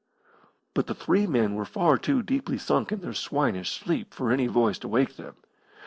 [0.73, 4.47] But the three men were far too deeply sunk in their swinish sleep for any
[4.47, 5.35] voice to wake them.